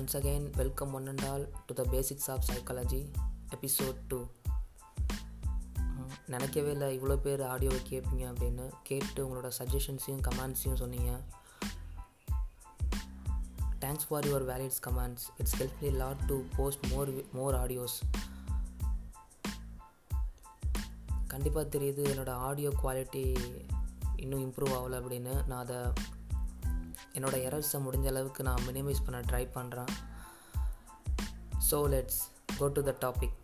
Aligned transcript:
Once 0.00 0.16
again, 0.16 0.52
welcome 0.56 0.90
one 0.90 1.08
and 1.08 1.24
all 1.24 1.50
to 1.66 1.76
the 1.76 1.90
Basics 1.90 2.28
of 2.28 2.38
Psychology, 2.42 3.10
episode 3.48 3.96
2. 4.08 4.30
நினைக்கவே 6.26 6.70
இல்லை 6.70 7.00
இவ்வளோ 7.00 7.16
பேர் 7.16 7.40
ஆடியோவை 7.40 7.80
கேட்பீங்க 7.90 8.18
அப்படின்னு. 8.18 8.70
கேட்டு 8.82 9.28
உங்களோட 9.28 9.50
சஜஷன்ஸையும் 9.58 10.20
கமெண்ட்ஸையும் 10.30 10.74
சொன்னீங்க. 10.74 11.20
Thanks 13.80 14.06
for 14.08 14.24
your 14.24 14.46
valid 14.46 14.82
comments 14.86 15.26
it's 15.36 15.62
help 15.62 15.80
me 15.80 15.88
lot 15.88 16.24
to 16.26 16.42
post 16.56 16.86
more 16.86 17.32
more 17.32 17.54
audios 17.54 17.98
கண்டிப்பாக 21.26 21.78
தெரியுது 21.78 22.08
என்னோடய 22.12 22.30
ஆடியோ 22.30 22.72
குவாலிட்டி 22.82 23.36
இன்னும் 24.16 24.50
இம்ப்ரூவ் 24.50 24.68
ஆகலை 24.68 25.00
அப்படின்னு. 25.00 25.46
நான் 25.46 25.66
அதை 25.66 25.76
என்னோடய 27.14 27.46
எரர்ஸை 27.48 27.78
முடிஞ்ச 27.80 28.06
அளவுக்கு 28.06 28.42
நான் 28.42 28.66
மினிமைஸ் 28.66 29.04
பண்ண 29.04 29.20
ட்ரை 29.20 29.44
பண்ணுறேன் 29.54 29.92
so 31.70 31.78
let's 31.88 32.20
go 32.58 32.66
to 32.66 32.82
the 32.82 32.94
topic 33.00 33.36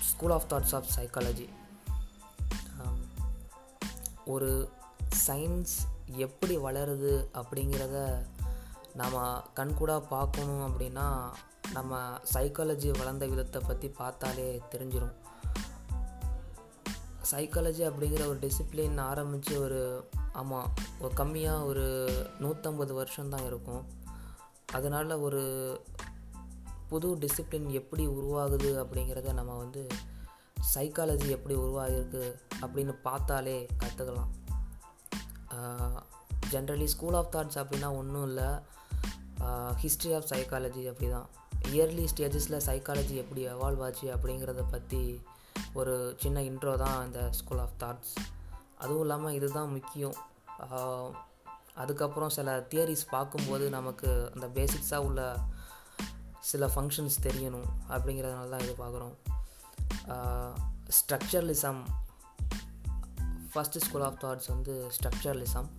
school 0.00 0.30
of 0.30 0.48
thoughts 0.52 0.74
of 0.74 0.90
psychology 0.96 1.48
ஒரு 4.24 4.50
சயின்ஸ் 5.26 5.76
எப்படி 6.16 6.56
வளருது 6.56 7.12
அப்படிங்கிறத 7.34 7.96
நாம் 8.94 9.18
கண்கூடாக 9.54 10.08
பார்க்கணும் 10.08 10.64
அப்படின்னா 10.68 11.06
நம்ம 11.72 11.98
சைக்காலஜி 12.34 12.98
வளர்ந்த 12.98 13.26
விதத்தை 13.26 13.60
பற்றி 13.66 13.88
பார்த்தாலே 13.88 14.62
தெரிஞ்சிடும் 14.70 15.16
சைக்காலஜி 17.30 17.82
அப்படிங்கிற 17.88 18.22
ஒரு 18.26 18.38
டிசிப்ளின் 18.38 18.98
ஆரம்பித்து 19.00 19.54
ஒரு 19.60 19.80
ஆமாம் 20.32 20.72
ஒரு 21.00 21.12
கம்மியாக 21.16 21.64
ஒரு 21.64 21.86
நூற்றம்பது 22.40 22.92
வருஷம்தான் 22.92 23.46
இருக்கும். 23.46 23.84
அதனால் 24.72 25.10
ஒரு 25.10 25.42
புது 26.88 27.08
டிசிப்ளின் 27.16 27.66
எப்படி 27.70 28.06
உருவாகுது 28.06 28.70
அப்படிங்கிறத 28.82 29.32
நம்ம 29.32 29.56
வந்து 29.56 29.86
சைக்காலஜி 30.74 31.28
எப்படி 31.28 31.54
உருவாகிருக்கு 31.54 32.22
அப்படின்னு 32.60 32.94
பார்த்தாலே 33.02 33.66
கற்றுக்கலாம் 33.78 34.32
ஜென்ரலி 36.50 36.84
ஸ்கூல் 36.84 37.14
ஆஃப் 37.14 37.34
தாட்ஸ் 37.34 37.58
அப்படின்னா 37.60 37.96
ஒன்றும் 37.96 38.26
இல்லை. 38.26 38.48
ஹிஸ்ட்ரி 39.76 40.14
ஆஃப் 40.14 40.28
சைக்காலஜி 40.28 40.82
அப்படி 40.88 41.10
தான் 41.10 41.28
இயர்லி 41.68 42.06
ஸ்டேஜஸில் 42.16 42.64
சைக்காலஜி 42.66 43.14
எப்படி 43.14 43.46
எவால்வ் 43.46 43.82
ஆச்சு 43.82 44.14
அப்படிங்கிறத 44.14 44.64
பற்றி 44.70 45.22
ஒரு 45.72 46.16
சின்ன 46.18 46.40
இன்ட்ரோ 46.40 46.76
தான் 46.76 47.06
இந்த 47.06 47.32
ஸ்கூல் 47.32 47.58
ஆஃப் 47.58 47.78
தாட்ஸ் 47.82 48.14
அதுவும் 48.80 49.00
இல்லாமல் 49.00 49.32
இதுதான் 49.32 49.72
முக்கியம். 49.72 50.18
அதுக்கப்புறம் 51.74 52.28
சில 52.28 52.58
தியரிஸ் 52.70 53.10
பார்க்கும்போது 53.10 53.70
நமக்கு 53.70 54.10
அந்த 54.34 54.46
பேசிக்ஸாக 54.56 55.06
உள்ள 55.08 55.22
சில 56.40 56.66
ஃபங்க்ஷன்ஸ் 56.66 57.18
தெரியணும் 57.22 57.68
அப்படிங்கிறதுனால 57.88 58.52
தான் 58.52 58.64
இது 58.64 58.74
பார்க்குறோம். 58.78 59.16
Structuralism 60.98 61.82
first 63.52 63.84
school 63.86 64.02
of 64.02 64.20
thoughts 64.22 64.48
வந்து 64.48 64.74
ஸ்ட்ரக்சரலிசம் 64.96 65.70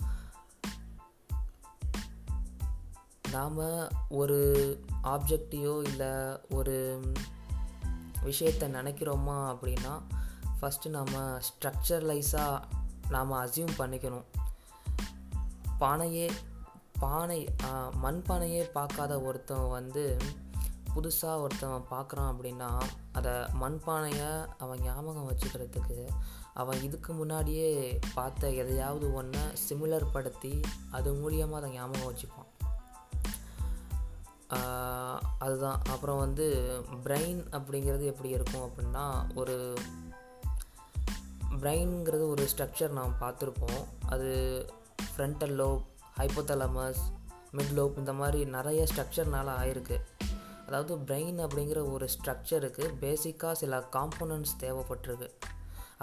நாம் 3.31 3.59
ஒரு 4.09 4.39
ஆப்ஜெக்டையோ 5.03 5.75
இல்லை 5.81 6.13
ஒரு 6.49 6.75
விஷயத்தை 8.23 8.67
நினைக்கிறோமா 8.73 9.37
அப்படின்னா 9.53 9.93
ஃபஸ்ட்டு 10.59 10.89
நம்ம 10.89 11.39
ஸ்ட்ரக்சரலைஸாக 11.47 12.79
நாம் 13.13 13.31
அசியூம் 13.33 13.77
பண்ணிக்கணும். 13.77 14.27
பானையே 15.79 16.27
பானை 16.99 17.39
மண்பானையே 18.03 18.61
பார்க்காத 18.77 19.13
ஒருத்தன் 19.21 19.69
வந்து 19.69 20.03
புதுசாக 20.95 21.43
ஒருத்தன் 21.45 21.85
பார்க்குறான் 21.91 22.31
அப்படின்னா 22.31 22.69
அதை 23.11 23.33
மண்பானையை 23.61 24.31
அவன் 24.57 24.83
ஞாபகம் 24.83 25.29
வச்சுக்கிறதுக்கு 25.29 25.97
அவன் 26.53 26.79
இதுக்கு 26.81 27.11
முன்னாடியே 27.13 27.69
பார்த்த 28.13 28.51
எதையாவது 28.61 29.07
ஒன்றை 29.13 29.43
சிமிலர் 29.65 30.13
படுத்தி 30.13 30.53
அது 30.91 31.09
மூலியமாக 31.21 31.59
அதை 31.59 31.69
ஞாபகம் 31.71 32.09
வச்சுப்பான். 32.09 32.49
அதுதான். 35.39 35.81
அப்புறம் 35.89 36.17
வந்து 36.17 36.47
பிரெயின் 37.03 37.41
அப்படிங்கிறது 37.57 38.05
எப்படி 38.11 38.29
இருக்கும் 38.29 38.65
அப்படின்னா 38.67 39.05
ஒரு 39.35 39.55
பிரெயின்ங்கிறது 41.59 42.25
ஒரு 42.33 42.43
ஸ்ட்ரக்சர் 42.51 42.97
நாம் 42.99 43.13
பார்த்துருப்போம். 43.21 43.83
அது 44.13 44.29
frontal 45.11 45.55
lobe 45.61 45.83
hypothalamus 46.19 47.01
mid 47.57 47.73
lobe 47.77 47.99
இந்த 48.01 48.13
மாதிரி 48.21 48.39
நிறைய 48.57 48.81
ஸ்ட்ரக்சர்னால 48.91 49.47
ஆயிருக்கு. 49.61 49.97
அதாவது 50.67 50.93
பிரெயின் 51.07 51.39
அப்படிங்கிற 51.45 51.79
ஒரு 51.93 52.05
ஸ்ட்ரக்சருக்கு 52.15 52.83
பேசிக்காக 53.01 53.55
சில 53.61 53.79
காம்போனன்ட்ஸ் 53.95 54.53
தேவைப்பட்டிருக்கு. 54.63 55.29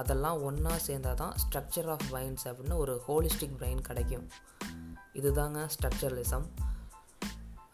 அதெல்லாம் 0.00 0.42
ஒன்றா 0.48 0.74
சேர்ந்தால் 0.86 1.20
தான் 1.22 1.36
ஸ்ட்ரக்சர் 1.42 1.88
ஆஃப் 1.94 2.04
பைன்ஸ் 2.12 2.44
அப்படின்னு 2.48 2.76
ஒரு 2.84 2.94
ஹோலிஸ்டிக் 3.06 3.56
பிரெயின் 3.60 3.80
கிடைக்கும். 3.88 4.26
இதுதாங்க 5.20 5.60
ஸ்ட்ரக்சரலிசம் 5.74 6.46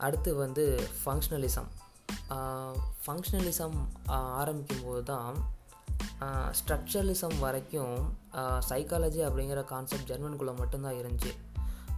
அடுத்து 0.06 0.30
வந்து 0.34 0.64
ஃபங்க்ஷனலிசம் 1.00 1.68
ஃபங்க்ஷனலிசம் 3.04 3.76
ஆரம்பிக்கும்போது 4.40 5.02
தான் 5.12 5.36
ஸ்ட்ரக்சரலிசம் 6.58 7.38
வரைக்கும் 7.38 7.96
சைக்காலஜி 8.68 9.20
அப்படிங்கிற 9.28 9.64
கான்செப்ட் 9.64 10.10
ஜெர்மனுக்குள்ளே 10.10 10.54
மட்டும்தான் 10.56 10.98
இருந்துச்சு. 11.00 11.32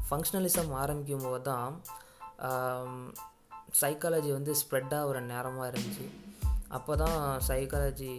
ஃபங்க்ஷனலிசம் 0.09 0.73
ஆரம்பிக்கும் 0.83 1.27
போது 1.27 1.43
தான் 1.43 1.73
சைக்காலஜி 3.81 4.31
வந்து 4.39 4.53
ஸ்ப்ரெட் 4.63 4.95
ஆகிற 4.99 5.21
நேரமாக 5.33 5.71
இருந்துச்சு. 5.73 6.07
அப்போ 6.77 6.93
தான் 6.97 7.19
சைக்காலஜி 7.49 8.13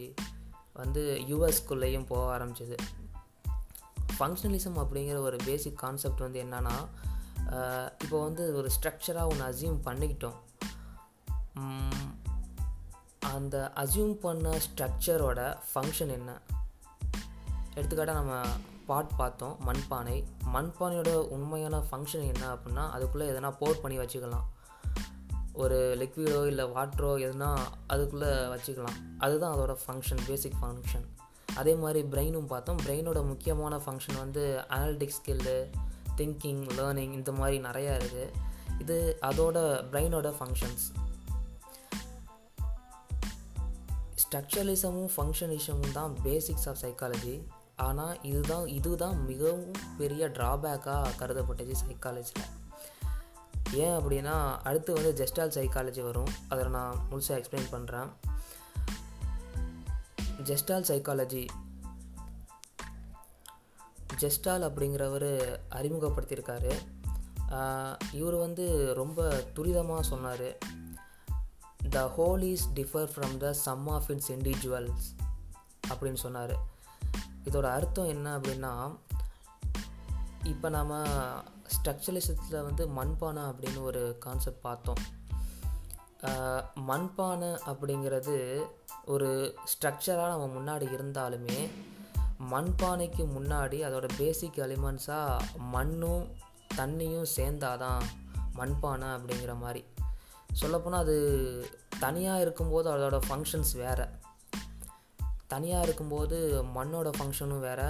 வந்து 0.73 1.03
யூஎஸ்குள்ளேயும் 1.29 2.09
போக 2.11 2.23
ஆரம்பிச்சிது. 2.35 2.77
ஃபங்க்ஷனலிசம் 4.17 4.77
அப்படிங்கிற 4.83 5.17
ஒரு 5.29 5.37
பேசிக் 5.45 5.77
கான்செப்ட் 5.77 6.25
வந்து 6.25 6.41
என்னென்னா 6.43 6.75
இப்போ 8.03 8.17
வந்து 8.23 8.43
ஒரு 8.59 8.69
ஸ்ட்ரக்சராக 8.75 9.31
ஒன்று 9.31 9.45
அசியூம் 9.49 9.79
பண்ணிக்கிட்டோம். 9.87 10.39
அந்த 13.33 13.71
அசியூம் 13.75 14.13
பண்ண 14.13 14.57
ஸ்ட்ரக்சரோட 14.57 15.57
ஃபங்க்ஷன் 15.75 16.11
என்ன? 16.11 16.41
எடுத்துக்காட்டாக 17.75 18.19
நம்ம 18.19 18.41
பாட் 18.85 19.15
பார்த்தோம் 19.15 19.57
மண்பானை. 19.67 20.23
மண்பானையோட 20.53 21.13
உண்மையான 21.13 21.83
ஃபங்க்ஷன் 21.91 22.33
என்ன 22.33 22.53
அப்படின்னா 22.53 22.89
அதுக்குள்ளே 22.89 23.29
எதனா 23.29 23.55
போர் 23.59 23.81
பண்ணி 23.81 23.97
வச்சுக்கலாம். 23.97 24.45
ஒரு 25.53 25.97
லிக்விடோ 25.99 26.47
இல்லை 26.47 26.65
வாட்டரோ 26.65 27.11
எதுனா 27.27 27.57
அதுக்குள்ளே 27.87 28.25
வச்சுக்கலாம். 28.25 28.97
அதுதான் 29.17 29.57
அதோட 29.57 29.77
ஃபங்க்ஷன் 29.87 30.17
பேசிக் 30.27 30.55
ஃபங்க்ஷன் 30.61 31.05
அதே 31.55 31.75
மாதிரி 31.75 32.07
பிரெயினும் 32.07 32.45
பார்த்தோம். 32.45 32.77
பிரெயினோட 32.77 33.27
முக்கியமான 33.27 33.77
ஃபங்க்ஷன் 33.77 34.17
வந்து 34.17 34.65
அனாலிட்டிக் 34.69 35.17
ஸ்கில்லு 35.19 35.69
திங்கிங் 36.17 36.63
லேர்னிங் 36.77 37.13
இந்த 37.19 37.31
மாதிரி 37.31 37.61
நிறையா 37.61 37.93
இருக்குது 37.95 38.29
இது 38.79 39.17
அதோட 39.21 39.57
பிரெயினோட 39.91 40.33
ஃபங்க்ஷன்ஸ் 40.39 40.85
ஸ்ட்ரக்சரலிசமும் 44.27 45.09
ஃபங்க்ஷனிசமும் 45.17 45.91
தான் 45.93 46.13
பேசிக்ஸ் 46.23 46.67
ஆஃப் 46.69 46.81
சைக்காலஜி 46.81 47.35
ஆனால் 47.75 48.21
இதுதான் 48.21 48.67
இதுதான் 48.67 49.25
மிகவும் 49.25 49.71
பெரிய 49.97 50.29
ட்ராபேக்காக 50.29 51.11
கருதப்பட்டது 51.19 51.75
சைக்காலஜியில் 51.83 52.49
ஏன் 53.71 53.95
அப்படின்னா 53.97 54.35
அடுத்து 54.63 54.93
வந்து 54.93 55.11
ஜெஸ்டால் 55.19 55.55
சைக்காலஜி 55.57 56.01
வரும். 56.01 56.31
அதை 56.49 56.65
நான் 56.65 56.99
முழுசாக 57.11 57.37
எக்ஸ்பிளைன் 57.39 57.71
பண்ணுறேன் 57.71 58.09
ஜெஸ்டால் 60.43 60.87
சைக்காலஜி 60.91 61.43
ஜெஸ்டால் 64.21 64.65
அப்படிங்கிறவர் 64.67 65.29
அறிமுகப்படுத்தியிருக்காரு. 65.69 66.73
இவர் 68.11 68.35
வந்து 68.35 68.93
ரொம்ப 68.95 69.43
துரிதமாக 69.55 70.01
சொன்னார். 70.01 70.47
The 71.97 72.01
whole 72.17 72.43
is 72.53 72.65
differ 72.75 73.09
from 73.13 73.37
the 73.43 73.53
sum 73.65 73.87
of 73.97 74.09
its 74.13 74.31
individuals 74.31 75.05
அப்படின்னு 75.89 76.19
சொன்னார். 76.25 76.55
இதோட 77.45 77.67
அர்த்தம் 77.77 78.09
என்ன 78.13 78.37
அப்படின்னா 78.37 78.73
இப்போ 80.43 80.69
நாம் 80.69 80.91
ஸ்ட்ரக்சரலிசத்தில் 81.75 82.63
வந்து 82.67 82.83
மண்பானை 82.97 83.43
அப்படின்னு 83.43 83.81
ஒரு 83.81 84.01
கான்செப்ட் 84.19 84.65
பார்த்தோம். 84.67 85.01
மண்பானை 86.89 87.49
அப்படிங்கிறது 87.71 88.35
ஒரு 89.05 89.29
ஸ்ட்ரக்சராக 89.71 90.31
நம்ம 90.33 90.47
முன்னாடி 90.57 90.85
இருந்தாலுமே 90.97 91.59
மண்பானைக்கு 92.51 93.23
முன்னாடி 93.37 93.77
அதோட 93.87 94.07
பேசிக் 94.17 94.59
எலிமெண்ட்ஸாக 94.65 95.45
மண்ணும் 95.73 96.25
தண்ணியும் 96.75 97.29
சேர்ந்தாதான் 97.35 98.03
மண்பானை 98.55 99.09
அப்படிங்கிற 99.17 99.55
மாதிரி. 99.59 99.83
சொல்லப்போனால் 100.61 101.03
அது 101.05 101.17
தனியாக 101.99 102.43
இருக்கும்போது 102.45 102.87
அதோட 102.95 103.17
ஃபங்க்ஷன்ஸ் 103.27 103.73
வேறு. 103.83 104.05
தனியாக 105.53 105.85
இருக்கும்போது 105.85 106.37
மண்ணோட 106.77 107.09
ஃபங்க்ஷனும் 107.17 107.65
வேறு 107.67 107.89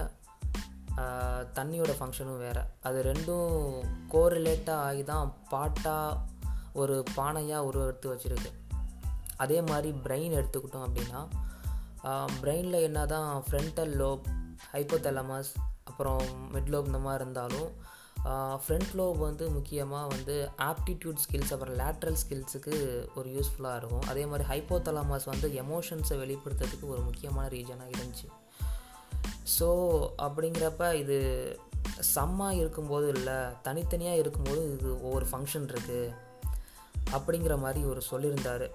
தண்ணியோட 1.57 1.91
ஃபங்க்ஷனும் 1.99 2.41
வேறு. 2.45 2.63
அது 2.87 2.99
ரெண்டும் 3.09 3.51
கோரிலேட்டாக 4.13 4.83
ஆகி 4.89 5.03
தான் 5.03 5.27
பாட்டாக 5.49 6.19
ஒரு 6.73 6.95
பானையாக 7.17 7.67
உருவெடுத்து 7.69 8.07
வச்சுருக்கு. 8.13 8.51
அதே 9.43 9.59
மாதிரி 9.61 9.89
பிரெயின் 10.03 10.35
எடுத்துக்கிட்டோம் 10.39 10.85
அப்படின்னா 10.87 11.21
பிரெயினில் 12.41 12.85
என்ன 12.87 13.05
தான் 13.05 13.43
ஃப்ரண்டல் 13.49 13.93
லோப் 14.01 14.25
ஹைப்போதலமஸ் 14.73 15.51
அப்புறம் 15.89 16.23
மிட்லோப் 16.53 16.89
இந்த 16.89 16.99
மாதிரி 17.05 17.23
இருந்தாலும் 17.23 17.69
ஃப்ரண்ட் 18.62 18.94
லோப் 18.94 19.18
வந்து 19.18 19.50
முக்கியமாக 19.50 20.07
வந்து 20.07 20.35
ஆப்டிடியூட் 20.57 21.21
ஸ்கில்ஸ் 21.25 21.51
அப்புறம் 21.56 21.77
லேட்ரல் 21.81 22.18
ஸ்கில்ஸுக்கு 22.24 22.74
ஒரு 23.15 23.29
யூஸ்ஃபுல்லாக 23.29 23.79
இருக்கும். 23.81 24.06
அதே 24.12 24.25
மாதிரி 24.25 24.45
ஹைப்போதலாமஸ் 24.50 25.27
வந்து 25.31 25.50
எமோஷன்ஸை 25.63 26.18
வெளிப்படுத்துறதுக்கு 26.24 26.91
ஒரு 26.95 27.01
முக்கியமான 27.01 27.45
ரீஜனாக 27.47 27.94
இருந்துச்சு. 27.95 28.27
ஸோ 29.59 29.68
அப்படிங்கிறப்ப 30.25 30.95
இது 30.95 31.19
சம்மாக 32.15 32.59
இருக்கும்போது 32.62 33.07
இல்லை 33.07 33.38
தனித்தனியாக 33.62 34.18
இருக்கும்போது 34.18 34.63
இது 34.74 34.89
ஒவ்வொரு 35.03 35.27
ஃபங்க்ஷன் 35.31 35.69
இருக்குது 35.74 36.01
அப்படிங்கிற 37.12 37.59
மாதிரி 37.59 37.83
ஒரு 37.85 38.01
சொல்லியிருந்தார். 38.12 38.68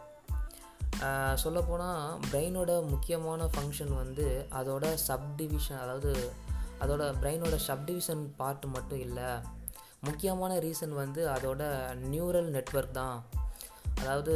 சொல்லப்போனால் 1.34 2.18
பிரெயினோட 2.30 2.72
முக்கியமான 2.88 3.44
ஃபங்க்ஷன் 3.44 3.92
வந்து 3.96 4.26
அதோட 4.60 4.86
சப்டிவிஷன் 5.08 5.80
அதாவது 5.84 6.12
அதோட 6.82 7.02
பிரெயினோட 7.22 7.56
சப்டிவிஷன் 7.68 8.22
பார்ட் 8.36 8.64
மட்டும் 8.64 8.98
இல்லை. 8.98 9.28
முக்கியமான 10.00 10.52
ரீசன் 10.58 10.94
வந்து 10.94 11.28
அதோட 11.28 11.62
நியூரல் 12.10 12.50
நெட்ஒர்க் 12.56 12.98
தான். 13.00 13.18
அதாவது 14.00 14.34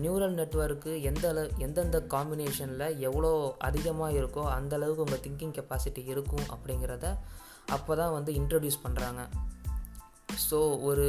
நியூரல் 0.00 0.34
நெட்ஒர்க்கு 0.34 0.92
எந்த 1.02 1.24
அளவு 1.28 1.48
எந்தெந்த 1.58 1.98
காம்பினேஷனில் 2.14 2.98
எவ்வளோ 2.98 3.30
அதிகமாக 3.58 4.18
இருக்கோ 4.18 4.42
அந்த 4.48 4.76
அளவுக்கு 4.76 5.04
உங்கள் 5.04 5.22
திங்கிங் 5.26 5.54
கெப்பாசிட்டி 5.56 6.02
இருக்கும் 6.04 6.46
அப்படிங்கிறத 6.54 7.06
அப்போ 7.68 7.96
தான் 7.96 8.12
வந்து 8.12 8.32
இன்ட்ரடியூஸ் 8.32 8.84
பண்ணுறாங்க 8.84 9.22
ஸோ 10.50 10.58
ஒரு 10.82 11.06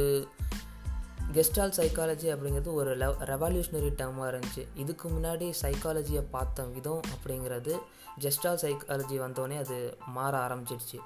கெஸ்டால் 1.36 1.74
சைக்காலஜி 1.76 2.28
அப்படிங்கிறது 2.32 2.70
ஒரு 2.80 2.92
லெவ் 3.02 3.20
ரெவல்யூஷனரி 3.30 3.90
டேர்மாக 4.00 4.30
இருந்துச்சு. 4.32 4.62
இதுக்கு 4.82 5.06
முன்னாடி 5.14 5.46
சைக்காலஜியை 5.60 6.22
பார்த்த 6.34 6.64
விதம் 6.74 7.04
அப்படிங்கிறது 7.14 7.74
ஜெஸ்டால் 8.22 8.60
சைக்காலஜி 8.64 9.16
வந்தோடனே 9.24 9.56
அது 9.64 9.76
மாற 10.16 10.32
ஆரம்பிச்சிடுச்சு. 10.46 10.98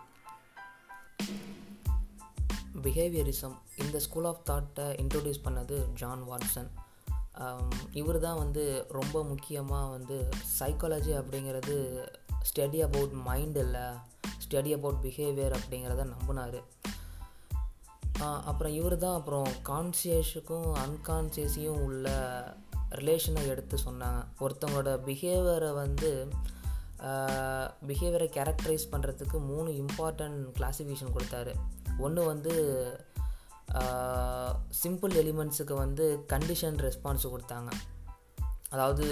பிஹேவியரிசம் 2.87 3.55
இந்த 3.85 3.99
ஸ்கூல் 4.07 4.29
ஆஃப் 4.31 4.43
தாட்டை 4.51 4.87
இன்ட்ரடியூஸ் 5.03 5.45
பண்ணது 5.47 5.77
ஜான் 6.01 6.25
வாட்சன் 6.31 6.71
இவர் 8.01 8.19
தான் 8.27 8.41
வந்து 8.43 8.65
ரொம்ப 8.99 9.17
முக்கியமாக 9.31 9.93
வந்து 9.95 10.19
சைக்காலஜி 10.59 11.13
அப்படிங்கிறது 11.21 11.77
ஸ்டடி 12.51 12.81
அபவுட் 12.89 13.17
மைண்ட் 13.29 13.59
இல்லை 13.65 13.87
ஸ்டடி 14.45 14.73
அபவுட் 14.79 15.03
பிஹேவியர் 15.07 15.57
அப்படிங்கிறத 15.59 16.05
நம்பினார். 16.15 16.59
அப்புறம் 18.21 18.73
இவர் 18.73 18.97
தான் 18.99 19.17
அப்புறம் 19.19 19.49
கான்சியஸுக்கும் 19.69 20.69
அன்கான்சியஸையும் 20.85 21.83
உள்ள 21.87 22.09
ரிலேஷனை 22.91 23.47
எடுத்து 23.47 23.77
சொன்னாங்க. 23.85 24.21
ஒருத்தவங்களோட 24.41 24.93
பிஹேவியரை 25.07 25.75
வந்து 25.75 26.29
பிஹேவியரை 27.89 28.29
கேரக்டரைஸ் 28.37 28.87
பண்ணுறதுக்கு 28.93 29.39
மூணு 29.47 29.71
இம்பார்ட்டண்ட் 29.71 30.41
கிளாசிஃபிகேஷன் 30.59 31.15
கொடுத்தாரு. 31.17 31.55
ஒன்று 31.99 32.25
வந்து 32.25 32.55
சிம்பிள் 34.83 35.15
எலிமெண்ட்ஸுக்கு 35.23 35.75
வந்து 35.75 36.25
கண்டிஷன் 36.33 36.79
ரெஸ்பான்ஸ் 36.87 37.31
கொடுத்தாங்க. 37.35 37.71
அதாவது 38.71 39.07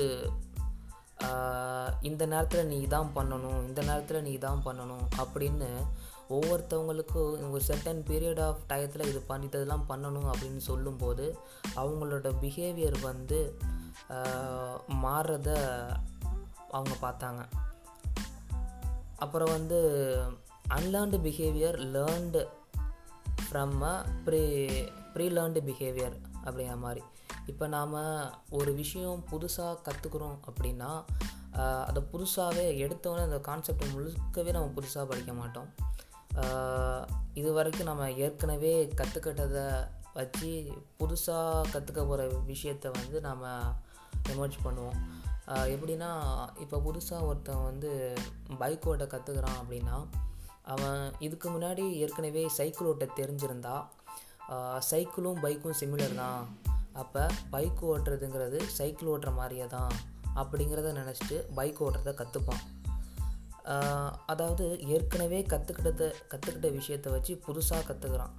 இந்த 2.01 2.27
நேரத்தில் 2.27 2.67
நீ 2.67 2.87
இதான் 2.87 3.11
பண்ணணும் 3.15 3.61
இந்த 3.69 3.83
நேரத்தில் 3.83 4.23
நீ 4.23 4.37
இதான் 4.37 4.65
பண்ணணும் 4.65 5.07
அப்படின்னு 5.17 5.71
ஒவ்வொருத்தவங்களுக்கும் 6.29 7.51
ஒரு 7.51 7.63
செர்டன் 7.69 8.03
பீரியட் 8.09 8.41
ஆஃப் 8.41 8.61
டயத்தில் 8.69 9.07
இது 9.07 9.23
பண்ணிட்டதெல்லாம் 9.29 9.85
பண்ணணும் 9.89 10.29
அப்படின்னு 10.31 10.57
சொல்லும்போது 10.57 11.39
அவங்களோட 11.77 12.33
பிஹேவியர் 12.43 13.01
வந்து 13.01 13.59
மாறுறத 14.89 15.51
அவங்க 16.71 16.95
பார்த்தாங்க. 17.03 17.43
அப்புறம் 19.17 19.51
வந்து 19.51 19.79
unlearned 20.75 21.19
behaviour 21.27 21.79
learned 21.95 22.47
from 23.51 23.83
a 23.83 24.05
pre 24.25 24.43
pre 25.15 25.29
learned 25.29 25.61
behaviour 25.69 26.17
அப்படிங்கிற 26.45 26.79
மாதிரி. 26.79 27.03
இப்போ 27.47 27.67
நாம் 27.67 27.95
ஒரு 28.51 28.75
விஷயம் 28.75 29.25
புதுசாக 29.31 29.79
கற்றுக்குறோம் 29.89 30.39
அப்படின்னா 30.51 30.91
அதை 31.85 32.03
புதுசாகவே 32.13 32.67
எடுத்தோன்னே 32.85 33.25
அந்த 33.29 33.41
கான்செப்டை 33.49 33.87
முழுக்கவே 33.95 34.51
நம்ம 34.51 34.71
புதுசாக 34.77 35.05
படிக்க 35.05 35.33
மாட்டோம். 35.33 35.84
இது 37.35 37.53
வரைக்கும் 37.53 37.91
நம்ம 37.91 38.11
ஏற்கனவே 38.13 38.73
கற்றுக்கிட்டதை 38.99 39.67
வச்சு 40.15 40.51
புதுசாக 40.99 41.69
கற்றுக்க 41.75 42.01
போகிற 42.11 42.27
விஷயத்த 42.51 42.91
வந்து 42.99 43.21
நாம் 43.21 43.45
எமர்ஜ் 44.33 44.59
பண்ணுவோம். 44.65 44.99
எப்படின்னா 45.75 46.11
இப்போ 46.61 46.77
புதுசாக 46.87 47.29
ஒருத்தன் 47.31 47.65
வந்து 47.65 47.91
பைக் 48.59 48.87
ஓட்ட 48.89 49.05
கற்றுக்குறான் 49.05 49.59
அப்படின்னா 49.63 49.97
அவன் 50.63 51.01
இதுக்கு 51.19 51.49
முன்னாடி 51.51 51.85
ஏற்கனவே 52.03 52.45
சைக்கிள் 52.49 52.87
ஓட்ட 52.87 53.07
தெரிஞ்சிருந்தா 53.17 53.77
சைக்கிளும் 54.91 55.43
பைக்கும் 55.45 55.79
சிமிலர் 55.81 56.15
தான். 56.15 56.43
அப்போ 56.93 57.23
பைக் 57.51 57.85
ஓட்டுறதுங்கிறது 57.85 58.59
சைக்கிள் 58.79 59.09
ஓட்டுற 59.09 59.35
மாதிரியே 59.35 59.67
தான் 59.67 59.93
அப்படிங்கிறத 60.35 60.93
நினச்சிட்டு 61.01 61.37
பைக் 61.55 61.83
ஓட்டுறத 61.85 62.13
கற்றுப்பான் 62.21 62.65
அதாவது 64.33 64.65
ஏற்கனவே 64.95 65.39
கற்றுக்கிட்டத 65.53 66.11
கற்றுக்கிட்ட 66.33 66.69
விஷயத்த 66.79 67.11
வச்சு 67.15 67.33
புதுசாக 67.47 67.87
கற்றுக்குறான் 67.91 68.35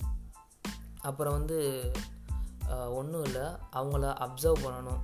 அப்புறம் 1.10 1.36
வந்து 1.38 1.57
ஒன்றும் 3.00 3.25
இல்லை. 3.30 3.45
அவங்கள 3.80 4.06
அப்சர்வ் 4.25 4.63
பண்ணணும். 4.66 5.01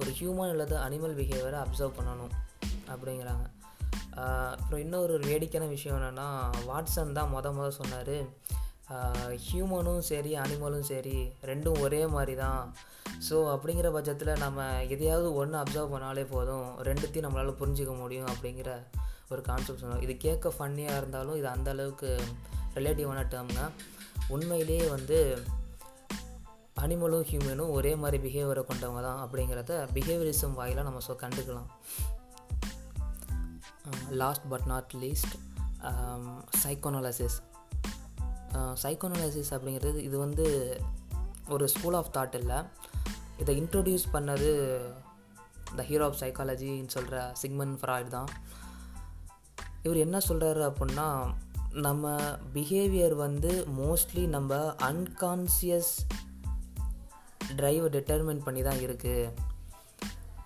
ஒரு 0.00 0.10
ஹியூமன் 0.18 0.52
இல்லாத 0.52 0.74
அனிமல் 0.86 1.16
பிஹேவியரை 1.18 1.58
அப்சர்வ் 1.64 1.96
பண்ணணும் 1.98 2.32
அப்படிங்கிறாங்க. 2.92 3.46
அப்புறம் 4.58 4.82
இன்னொரு 4.84 5.14
வேடிக்கையான 5.26 5.66
விஷயம் 5.74 5.96
என்னென்னா 5.98 6.28
வாட்ஸன் 6.68 7.16
தான் 7.18 7.32
மொத 7.34 7.48
மொதல் 7.56 7.78
சொன்னார். 7.80 8.16
ஹியூமனும் 9.46 10.02
சரி 10.10 10.32
அனிமலும் 10.44 10.86
சரி 10.92 11.18
ரெண்டும் 11.50 11.80
ஒரே 11.84 12.00
மாதிரி 12.14 12.34
தான். 12.44 12.62
ஸோ 13.28 13.36
அப்படிங்கிற 13.54 13.88
பட்சத்தில் 13.96 14.40
நம்ம 14.44 14.66
எதையாவது 14.94 15.28
ஒன்று 15.40 15.56
அப்சர்வ் 15.62 15.92
பண்ணாலே 15.94 16.24
போதும். 16.34 16.66
ரெண்டுத்தையும் 16.88 17.26
நம்மளால் 17.26 17.60
புரிஞ்சிக்க 17.60 17.94
முடியும் 18.02 18.30
அப்படிங்கிற 18.32 18.72
ஒரு 19.34 19.42
கான்செப்ட் 19.48 19.82
சொன்னோம். 19.82 20.02
இது 20.06 20.14
கேட்க 20.26 20.52
ஃபன்னியாக 20.56 21.00
இருந்தாலும் 21.00 21.38
இது 21.40 21.48
அந்த 21.54 21.68
அளவுக்கு 21.74 22.10
ரிலேட்டிவான 22.76 23.20
டேர்ம்னா 23.32 23.66
உண்மையிலேயே 24.34 24.84
வந்து 24.94 25.18
அனிமலும் 26.82 27.24
ஹியூமனும் 27.30 27.72
ஒரே 27.76 27.92
மாதிரி 28.02 28.18
பிஹேவியரை 28.26 28.62
கொண்டவங்க 28.68 29.00
தான் 29.06 29.20
அப்படிங்கிறத 29.24 29.72
பிஹேவியரிசம் 29.96 30.56
வாயிலாக 30.58 30.86
நம்ம 30.88 31.00
so 31.06 31.14
கண்டுக்கலாம். 31.22 31.68
Last 34.22 34.46
but 34.52 34.66
not 34.72 34.92
least 35.02 35.34
psychoanalysis 36.62 37.38
psychoanalysis 38.82 39.52
அப்படிங்கிறது 39.56 39.98
இது 40.08 40.16
வந்து 40.24 40.46
ஒரு 41.54 41.64
ஸ்கூல் 41.74 41.96
ஆஃப் 41.98 42.10
தாட் 42.16 42.36
இல்லை. 42.40 42.58
இதை 43.42 43.52
இன்ட்ரொடியூஸ் 43.60 44.06
பண்ணது 44.14 44.48
த 45.78 45.82
ஹீரோ 45.90 46.04
ஆஃப் 46.08 46.20
சைக்காலஜின்னு 46.22 46.94
சொல்கிற 46.96 47.16
சிக்மன் 47.42 47.74
ஃப்ராய்ட் 47.82 48.10
தான். 48.16 48.30
இவர் 49.82 49.98
என்ன 49.98 50.18
சொல்கிறாரு 50.18 50.72
அப்படின்னா 50.72 51.34
நம்ம 51.72 52.16
பிஹேவியர் 52.54 53.14
வந்து 53.14 53.66
மோஸ்ட்லி 53.78 54.26
நம்ம 54.26 54.74
அன்கான்சியஸ் 54.82 55.92
ட்ரைவை 57.56 57.88
டிட்டர்மின் 57.96 58.44
பண்ணி 58.44 58.62
தான் 58.62 58.76
இருக்குது 58.76 59.32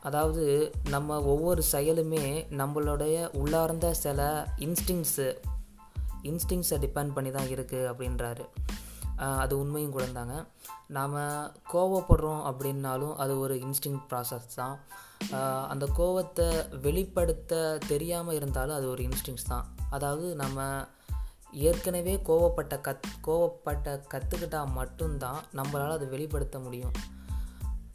அதாவது 0.01 0.73
நம்ம 0.89 1.23
ஒவ்வொரு 1.23 1.63
செயலுமே 1.73 2.47
நம்மளுடைய 2.51 3.29
உள்ளார்ந்த 3.33 3.95
சில 3.95 4.49
இன்ஸ்டிங்ஸு 4.59 5.35
இன்ஸ்டிங்ஸை 6.23 6.79
டிபெண்ட் 6.79 7.13
பண்ணி 7.13 7.31
தான் 7.31 7.47
இருக்குது 7.47 7.91
அப்படின்றாரு. 7.91 8.45
அது 9.17 9.59
உண்மையும் 9.59 9.93
கூட 9.93 10.05
இருந்தாங்க 10.05 10.37
நாம் 10.87 11.17
கோவப்படுறோம் 11.73 12.43
அப்படின்னாலும் 12.51 13.15
அது 13.15 13.33
ஒரு 13.39 13.55
இன்ஸ்டிங் 13.55 14.01
ப்ராசஸ் 14.11 14.49
தான். 14.55 14.77
அந்த 15.69 15.85
கோவத்தை 15.99 16.49
வெளிப்படுத்த 16.81 17.79
தெரியாமல் 17.87 18.35
இருந்தாலும் 18.35 18.77
அது 18.77 18.89
ஒரு 18.91 19.03
இன்ஸ்டிங்ஸ் 19.03 19.49
தான். 19.49 19.67
அதாவது 19.91 20.27
நம்ம 20.35 20.67
ஏற்கனவே 21.51 22.15
கோவப்பட்ட 22.27 22.75
கத் 22.87 23.11
கோவப்பட்ட 23.27 23.97
கற்றுக்கிட்டால் 24.15 24.73
மட்டும்தான் 24.73 25.41
நம்மளால் 25.55 25.97
அதை 25.97 26.07
வெளிப்படுத்த 26.07 26.59
முடியும். 26.59 26.95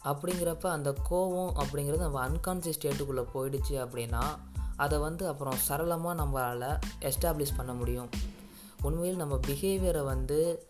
அப்படிங்கிறப்ப 0.03 0.67
அந்த 0.67 0.93
கோவம் 1.09 1.53
அப்படிங்கிறது 1.61 1.97
நம்ம 1.97 2.29
அன்கான்சியஸ் 2.29 2.79
ஸ்டேட்டுக்குள்ளே 2.79 3.25
போயிடுச்சு 3.33 3.75
அப்படின்னா 3.85 4.23
அதை 4.75 4.99
வந்து 4.99 5.27
அப்புறம் 5.27 5.57
சரளமாக 5.57 6.23
நம்மளால் 6.23 6.79
எஸ்டாப்ளிஷ் 7.01 7.57
பண்ண 7.57 7.73
முடியும். 7.73 8.09
உண்மையில் 8.81 9.15
நம்ம 9.15 9.35
பிஹேவியரை 9.47 10.03
வந்து 10.03 10.67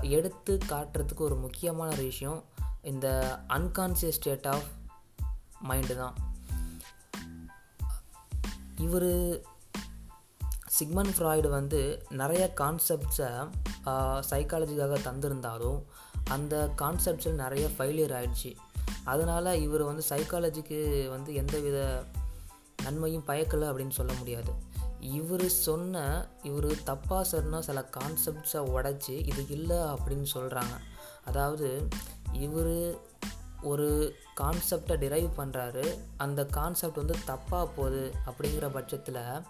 எடுத்து 0.00 0.58
காட்டுறதுக்கு 0.68 1.26
ஒரு 1.28 1.36
முக்கியமான 1.36 1.94
விஷயம். 1.94 2.44
இந்த 2.82 3.38
அன்கான்சியஸ் 3.48 4.18
ஸ்டேட் 4.18 4.46
ஆஃப் 4.46 4.66
மைண்டு 5.68 5.96
தான். 5.96 6.14
இவர் 8.76 9.40
சிக்மன் 10.66 11.12
ஃப்ராய்டு 11.18 11.48
வந்து 11.48 12.06
நிறைய 12.10 12.52
கான்செப்ட்ஸை 12.60 13.48
சைக்காலஜிக்காக 14.30 14.98
தந்திருந்தாலும் 15.08 15.82
அந்த 16.24 16.70
கான்செப்ட்ஸில் 16.82 17.40
நிறைய 17.42 17.68
ஃபெயிலியர் 17.78 18.14
ஆயிடுச்சு. 18.18 18.56
அதனால் 19.04 19.60
இவர் 19.60 19.82
வந்து 19.82 20.02
சைக்காலஜிக்கு 20.08 21.08
வந்து 21.08 21.34
எந்தவித 21.34 22.04
நன்மையும் 22.82 23.26
பயக்கலை 23.26 23.66
அப்படின்னு 23.70 23.90
சொல்ல 23.90 24.12
முடியாது. 24.12 24.65
இவர் 25.00 25.48
சொன்ன 25.48 26.26
இவர் 26.42 26.64
தப்பாக 26.64 27.22
சொன்ன 27.22 27.62
சில 27.62 27.80
கான்செப்ட்ஸை 27.80 28.62
உடச்சி 28.72 29.14
இது 29.26 29.48
இல்லை 29.48 29.76
அப்படின்னு 29.76 30.26
சொல்கிறாங்க 30.34 30.74
அதாவது 31.24 31.88
இவர் 32.32 33.00
ஒரு 33.62 34.14
கான்செப்டை 34.40 34.96
டிரைவ் 34.96 35.30
பண்ணுறாரு 35.36 35.98
அந்த 36.16 36.44
கான்செப்ட் 36.44 36.96
வந்து 36.96 37.16
தப்பாக 37.26 37.68
போகுது 37.76 38.12
அப்படிங்கிற 38.26 38.72
பட்சத்தில் 38.72 39.42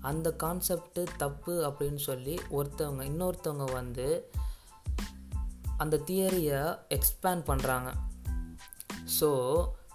அந்த 0.00 0.34
கான்செப்ட்டு 0.42 1.04
தப்பு 1.16 1.54
அப்படின்னு 1.64 1.96
சொல்லி 1.96 2.38
ஒருத்தவங்க 2.50 3.04
இன்னொருத்தவங்க 3.04 3.72
வந்து 3.72 4.30
அந்த 5.76 5.96
தியரியை 6.06 6.78
எக்ஸ்பேண்ட் 6.88 7.44
பண்ணுறாங்க 7.46 7.90
ஸோ 9.20 9.30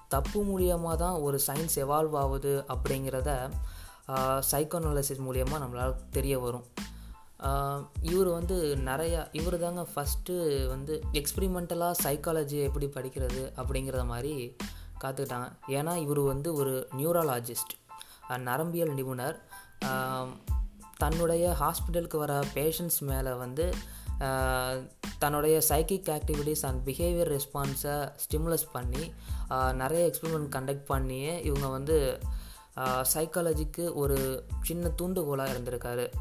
தப்பு 0.07 0.43
மூலியமாக 0.43 0.95
தான் 0.95 1.13
ஒரு 1.13 1.39
சயின்ஸ் 1.47 1.75
எவால்வ் 1.75 2.17
ஆகுது 2.17 2.63
அப்படிங்கிறத 2.67 3.49
சைக்கோனாலிசிஸ் 4.51 5.23
மூலியமாக 5.27 5.61
நம்மளால் 5.63 5.95
தெரிய 6.17 6.35
வரும். 6.45 6.65
இவர் 8.11 8.29
வந்து 8.37 8.57
நிறையா 8.89 9.21
இவர் 9.39 9.57
தாங்க 9.63 9.83
ஃபஸ்ட்டு 9.93 10.33
வந்து 10.73 10.93
எக்ஸ்பிரிமெண்டலாக 11.19 11.99
சைக்காலஜி 12.03 12.59
எப்படி 12.67 12.87
படிக்கிறது 12.97 13.41
அப்படிங்கிறத 13.61 14.03
மாதிரி 14.11 14.33
காத்துக்கிட்டாங்க. 15.01 15.47
ஏன்னா 15.77 15.93
இவர் 16.05 16.21
வந்து 16.33 16.49
ஒரு 16.59 16.73
நியூராலஜிஸ்ட் 16.99 17.73
நரம்பியல் 18.49 18.93
நிபுணர். 18.99 19.37
தன்னுடைய 21.03 21.45
ஹாஸ்பிட்டலுக்கு 21.61 22.17
வர 22.23 22.33
பேஷண்ட்ஸ் 22.57 23.01
மேலே 23.09 23.31
வந்து 23.43 23.65
தன்னுடைய 25.23 25.55
சைக்கிக் 25.69 26.09
ஆக்டிவிட்டீஸ் 26.15 26.63
அண்ட் 26.67 26.81
பிஹேவியர் 26.87 27.31
ரெஸ்பான்ஸை 27.35 27.95
ஸ்டிமுலஸ் 28.23 28.65
பண்ணி 28.75 29.03
நிறைய 29.81 30.01
எக்ஸ்பிரிமெண்ட் 30.09 30.49
கண்டக்ட் 30.55 30.87
பண்ணியே 30.91 31.33
இவங்க 31.49 31.67
வந்து 31.67 31.97
சைக்காலஜிக்கு 33.13 33.93
ஒரு 33.93 34.45
சின்ன 34.61 34.87
தூண்டுகோலாக 34.87 35.53
இருந்திருக்காரு. 35.53 36.11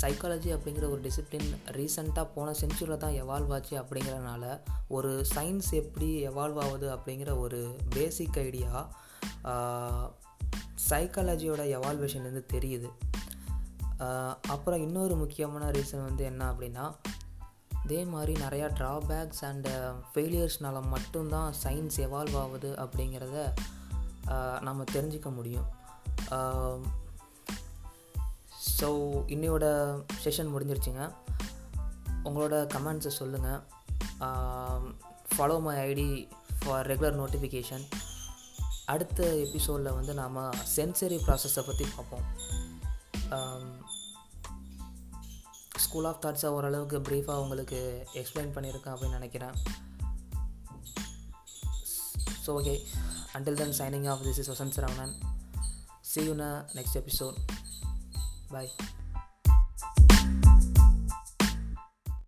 சைக்காலஜி 0.00 0.48
அப்படிங்கிற 0.48 0.90
ஒரு 0.90 1.00
டிசிப்ளின் 1.00 1.56
ரீசெண்டாக 1.66 2.28
போன 2.34 2.54
செஞ்சுரியில் 2.60 2.96
தான் 2.96 3.12
எவால்வ் 3.12 3.52
ஆச்சு 3.52 3.78
அப்படிங்கிறனால 3.78 4.60
ஒரு 4.88 5.24
சயின்ஸ் 5.34 5.70
எப்படி 5.70 6.28
எவால்வ் 6.28 6.58
ஆகுது 6.58 6.94
அப்படிங்கிற 6.94 7.38
ஒரு 7.38 7.76
பேசிக் 7.90 8.38
ஐடியா 8.38 8.92
சைக்காலஜியோட 10.90 11.62
எவால்வேஷன்லேருந்து 11.76 12.44
தெரியுது. 12.52 12.90
அப்புறம் 14.42 14.80
இன்னொரு 14.80 15.16
முக்கியமான 15.16 15.70
ரீசன் 15.70 16.04
வந்து 16.04 16.24
என்ன 16.24 16.50
அப்படின்னா 16.50 16.94
இதே 17.84 18.04
மாதிரி 18.04 18.32
நிறையா 18.42 18.66
ட்ராபேக்ஸ் 18.78 19.42
அண்டு 19.48 19.72
ஃபெயிலியர்ஸ்னால 20.10 20.78
மட்டும்தான் 20.88 21.50
சயின்ஸ் 21.64 21.96
எவால்வ் 22.06 22.36
ஆகுது 22.42 22.70
அப்படிங்கிறத 22.84 23.38
uh, 24.26 24.56
நம்ம 24.60 24.84
தெரிஞ்சிக்க 24.92 25.30
முடியும். 25.34 25.66
Um, 26.30 26.80
ஸோ 28.78 28.88
இன்னையோட 29.34 29.66
செஷன் 30.24 30.52
முடிஞ்சிருச்சுங்க. 30.54 31.02
உங்களோட 32.24 32.54
கமெண்ட்ஸை 32.74 33.12
சொல்லுங்கள் 33.18 33.60
follow 35.34 35.56
my 35.60 35.74
ID 35.90 36.08
for 36.60 36.86
regular 36.90 37.18
notification 37.20 37.84
அடுத்த 38.84 39.28
எபிசோடில் 39.36 39.92
வந்து 39.92 40.14
நாம் 40.14 40.40
சென்சரி 40.76 41.18
ப்ராசஸை 41.26 41.62
பற்றி 41.66 41.86
பார்ப்போம். 41.96 42.26
Um, 43.30 43.66
ஸ்கூல் 45.94 46.06
ஆஃப் 46.06 46.22
தாட்ஸை 46.26 46.46
ஓரளவுக்கு 46.46 46.98
ப்ரீஃபாக 46.98 47.42
உங்களுக்கு 47.42 48.06
எக்ஸ்பிளைன் 48.14 48.52
பண்ணியிருக்கேன் 48.54 48.94
அப்படின்னு 48.94 49.10
நினைக்கிறேன். 49.10 49.54
So 52.46 52.46
okay 52.46 52.74
until 53.34 53.58
then 53.60 53.74
signing 53.78 54.08
off 54.08 54.22
this 54.22 54.38
is 54.38 54.50
Vasanth 54.50 54.74
Saravanan 54.76 55.14
see 56.00 56.20
you in 56.30 56.48
next 56.74 56.98
episode 57.02 57.36
bye 58.48 58.70